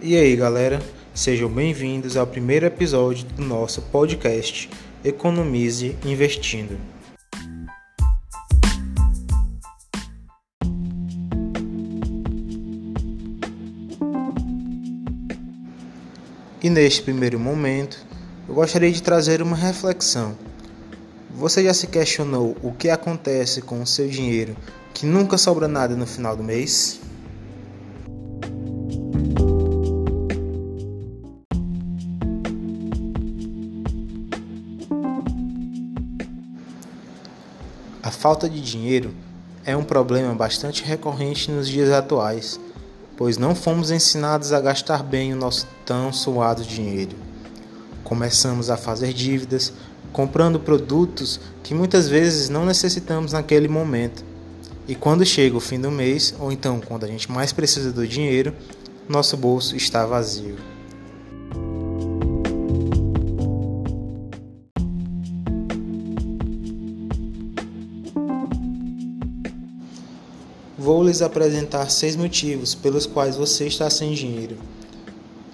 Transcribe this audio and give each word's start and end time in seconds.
E 0.00 0.16
aí, 0.16 0.36
galera, 0.36 0.80
sejam 1.12 1.48
bem-vindos 1.48 2.16
ao 2.16 2.24
primeiro 2.24 2.64
episódio 2.64 3.26
do 3.26 3.42
nosso 3.42 3.82
podcast 3.82 4.70
Economize 5.04 5.96
Investindo. 6.04 6.78
E 16.62 16.70
neste 16.70 17.02
primeiro 17.02 17.40
momento, 17.40 17.98
eu 18.48 18.54
gostaria 18.54 18.92
de 18.92 19.02
trazer 19.02 19.42
uma 19.42 19.56
reflexão. 19.56 20.38
Você 21.28 21.64
já 21.64 21.74
se 21.74 21.88
questionou 21.88 22.56
o 22.62 22.70
que 22.70 22.88
acontece 22.88 23.60
com 23.60 23.82
o 23.82 23.86
seu 23.86 24.06
dinheiro 24.06 24.56
que 24.94 25.04
nunca 25.04 25.36
sobra 25.36 25.66
nada 25.66 25.96
no 25.96 26.06
final 26.06 26.36
do 26.36 26.44
mês? 26.44 27.00
A 38.08 38.10
falta 38.10 38.48
de 38.48 38.58
dinheiro 38.58 39.14
é 39.66 39.76
um 39.76 39.84
problema 39.84 40.34
bastante 40.34 40.82
recorrente 40.82 41.50
nos 41.50 41.68
dias 41.68 41.90
atuais, 41.90 42.58
pois 43.18 43.36
não 43.36 43.54
fomos 43.54 43.90
ensinados 43.90 44.50
a 44.50 44.62
gastar 44.62 45.02
bem 45.02 45.34
o 45.34 45.36
nosso 45.36 45.66
tão 45.84 46.10
suado 46.10 46.64
dinheiro. 46.64 47.14
Começamos 48.02 48.70
a 48.70 48.78
fazer 48.78 49.12
dívidas, 49.12 49.74
comprando 50.10 50.58
produtos 50.58 51.38
que 51.62 51.74
muitas 51.74 52.08
vezes 52.08 52.48
não 52.48 52.64
necessitamos 52.64 53.34
naquele 53.34 53.68
momento. 53.68 54.24
E 54.88 54.94
quando 54.94 55.22
chega 55.26 55.58
o 55.58 55.60
fim 55.60 55.78
do 55.78 55.90
mês, 55.90 56.34
ou 56.40 56.50
então 56.50 56.80
quando 56.80 57.04
a 57.04 57.08
gente 57.08 57.30
mais 57.30 57.52
precisa 57.52 57.92
do 57.92 58.08
dinheiro, 58.08 58.54
nosso 59.06 59.36
bolso 59.36 59.76
está 59.76 60.06
vazio. 60.06 60.56
Vou 70.88 71.04
lhes 71.04 71.20
apresentar 71.20 71.90
seis 71.90 72.16
motivos 72.16 72.74
pelos 72.74 73.04
quais 73.04 73.36
você 73.36 73.66
está 73.66 73.90
sem 73.90 74.14
dinheiro. 74.14 74.56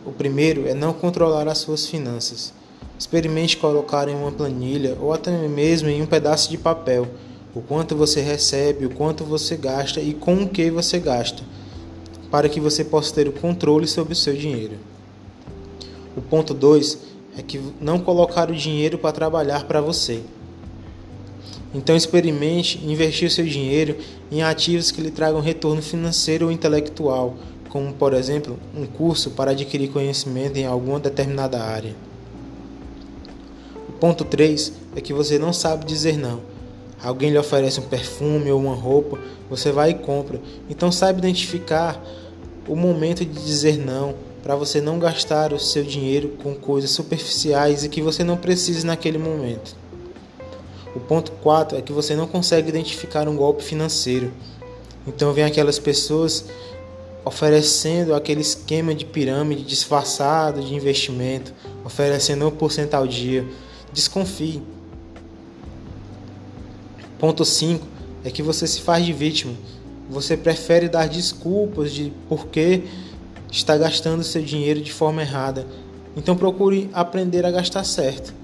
O 0.07 0.13
primeiro 0.13 0.69
é 0.69 0.75
não 0.75 0.93
controlar 0.93 1.49
as 1.49 1.59
suas 1.59 1.89
finanças. 1.89 2.53
Experimente 2.97 3.57
colocar 3.57 4.07
em 4.07 4.15
uma 4.15 4.31
planilha 4.31 4.97
ou 5.01 5.13
até 5.13 5.33
mesmo 5.49 5.89
em 5.89 6.01
um 6.01 6.07
pedaço 6.07 6.49
de 6.49 6.57
papel 6.57 7.09
o 7.53 7.61
quanto 7.61 7.97
você 7.97 8.21
recebe, 8.21 8.87
o 8.87 8.91
quanto 8.91 9.25
você 9.25 9.57
gasta 9.57 10.01
e 10.01 10.15
com 10.15 10.45
o 10.45 10.49
que 10.49 10.71
você 10.71 11.01
gasta, 11.01 11.43
para 12.31 12.49
que 12.49 12.61
você 12.61 12.85
possa 12.85 13.13
ter 13.13 13.27
o 13.27 13.33
controle 13.33 13.89
sobre 13.89 14.13
o 14.13 14.17
seu 14.17 14.37
dinheiro. 14.37 14.77
O 16.17 16.23
ponto 16.23 16.55
2 16.55 16.97
é 17.37 17.43
que 17.43 17.61
não 17.81 17.99
colocar 17.99 18.49
o 18.53 18.55
dinheiro 18.55 18.99
para 18.99 19.11
trabalhar 19.11 19.65
para 19.65 19.81
você. 19.81 20.23
Então 21.75 21.97
experimente 21.97 22.79
investir 22.85 23.31
seu 23.31 23.45
dinheiro 23.45 23.97
em 24.31 24.43
ativos 24.43 24.91
que 24.91 25.01
lhe 25.01 25.11
tragam 25.11 25.41
retorno 25.41 25.83
financeiro 25.83 26.47
ou 26.47 26.53
intelectual, 26.53 27.35
como 27.69 27.93
por 27.93 28.15
exemplo, 28.15 28.59
um 28.77 28.87
curso 28.87 29.33
para 29.33 29.51
adquirir 29.51 29.89
conhecimento 29.89 30.57
em 30.57 30.65
alguma 30.65 31.01
determinada 31.01 31.63
área. 31.63 31.95
O 33.89 33.93
ponto 33.93 34.25
3 34.25 34.73
é 34.95 35.01
que 35.01 35.13
você 35.13 35.39
não 35.39 35.53
sabe 35.53 35.85
dizer 35.85 36.17
não. 36.17 36.41
Alguém 37.03 37.31
lhe 37.31 37.39
oferece 37.39 37.81
um 37.81 37.85
perfume 37.85 38.51
ou 38.51 38.61
uma 38.61 38.75
roupa, 38.75 39.19
você 39.51 39.73
vai 39.73 39.91
e 39.91 39.95
compra. 39.95 40.41
Então 40.71 40.91
saiba 40.93 41.19
identificar 41.19 42.03
o 42.67 42.77
momento 42.77 43.25
de 43.25 43.45
dizer 43.45 43.77
não, 43.77 44.15
para 44.43 44.57
você 44.57 44.81
não 44.81 44.99
gastar 44.99 45.53
o 45.53 45.59
seu 45.59 45.83
dinheiro 45.83 46.31
com 46.43 46.55
coisas 46.55 46.91
superficiais 46.91 47.85
e 47.85 47.89
que 47.89 48.01
você 48.01 48.23
não 48.23 48.37
precise 48.37 48.87
naquele 48.87 49.19
momento. 49.19 49.75
O 50.95 51.01
ponto 51.01 51.33
4 51.33 51.77
é 51.77 51.83
que 51.83 51.93
você 51.93 52.15
não 52.15 52.27
consegue 52.27 52.69
identificar 52.69 53.29
um 53.29 53.37
golpe 53.37 53.65
financeiro. 53.65 54.33
Então 55.07 55.33
vem 55.33 55.45
aquelas 55.45 55.79
pessoas 55.79 56.45
oferecendo 57.25 58.15
aquele 58.15 58.43
esquema 58.43 58.95
de 58.95 59.05
pirâmide 59.05 59.65
disfarçado 59.65 60.63
de 60.63 60.75
investimento, 60.75 61.53
oferecendo 61.85 62.51
1% 62.51 62.95
ao 62.95 63.07
dia. 63.07 63.45
Desconfie. 63.93 64.63
Ponto 67.19 67.45
5 67.45 67.87
é 68.25 68.31
que 68.31 68.43
você 68.43 68.67
se 68.67 68.81
faz 68.81 69.05
de 69.05 69.13
vítima. 69.13 69.55
Você 70.09 70.37
prefere 70.37 70.89
dar 70.89 71.09
desculpas 71.09 71.93
de 71.93 72.13
por 72.29 72.47
que 72.47 72.85
está 73.51 73.77
gastando 73.77 74.23
seu 74.23 74.43
dinheiro 74.43 74.81
de 74.81 74.93
forma 74.93 75.23
errada. 75.23 75.67
Então 76.17 76.37
procure 76.37 76.89
aprender 76.93 77.45
a 77.45 77.51
gastar 77.51 77.85
certo. 77.85 78.35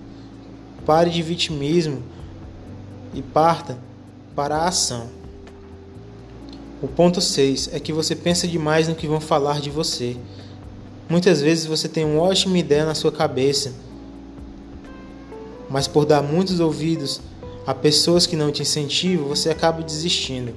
Pare 0.87 1.11
de 1.11 1.23
vitimismo 1.23 2.03
e 3.15 3.23
parta 3.23 3.79
para 4.35 4.57
a 4.57 4.69
ação. 4.69 5.09
O 6.83 6.89
ponto 6.89 7.21
6 7.21 7.71
é 7.73 7.81
que 7.81 7.93
você 7.93 8.17
pensa 8.17 8.49
demais 8.49 8.89
no 8.89 8.95
que 8.95 9.07
vão 9.07 9.21
falar 9.21 9.61
de 9.61 9.69
você. 9.69 10.17
Muitas 11.09 11.41
vezes 11.41 11.67
você 11.67 11.89
tem 11.89 12.05
uma 12.05 12.23
ótima 12.23 12.57
ideia 12.57 12.87
na 12.87 12.95
sua 12.95 13.13
cabeça, 13.13 13.75
mas 15.69 15.87
por 15.87 16.07
dar 16.07 16.23
muitos 16.23 16.61
ouvidos 16.61 17.21
a 17.67 17.75
pessoas 17.75 18.27
que 18.27 18.37
não 18.37 18.51
te 18.51 18.63
incentivam, 18.63 19.29
você 19.29 19.51
acaba 19.51 19.83
desistindo. 19.83 20.55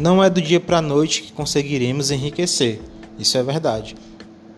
Não 0.00 0.24
é 0.24 0.30
do 0.30 0.40
dia 0.40 0.58
para 0.58 0.78
a 0.78 0.80
noite 0.80 1.20
que 1.20 1.30
conseguiremos 1.30 2.10
enriquecer, 2.10 2.80
isso 3.18 3.36
é 3.36 3.42
verdade. 3.42 3.94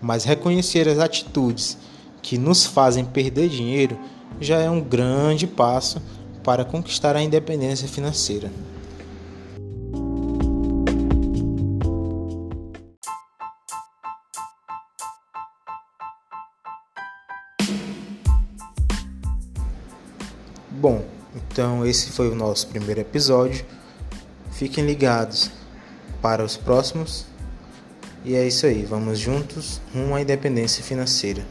Mas 0.01 0.23
reconhecer 0.23 0.87
as 0.87 1.01
atitudes 1.01 1.77
que 2.23 2.39
nos 2.39 2.65
fazem 2.65 3.05
perder 3.05 3.49
dinheiro 3.49 3.99
já 4.41 4.59
é 4.59 4.71
um 4.71 4.81
grande 4.81 5.49
passo 5.49 6.01
para 6.45 6.65
conquistar 6.65 7.17
a 7.17 7.23
independência 7.23 7.89
financeira. 7.89 8.53
Bom, 20.71 21.05
então 21.35 21.85
esse 21.85 22.13
foi 22.13 22.31
o 22.31 22.35
nosso 22.37 22.69
primeiro 22.69 23.01
episódio. 23.01 23.82
Fiquem 24.63 24.87
ligados 24.87 25.51
para 26.23 26.45
os 26.45 26.57
próximos. 26.57 27.27
E 28.25 28.37
é 28.37 28.47
isso 28.47 28.65
aí, 28.65 28.85
vamos 28.85 29.19
juntos 29.19 29.81
rumo 29.93 30.15
à 30.15 30.21
independência 30.21 30.85
financeira. 30.85 31.45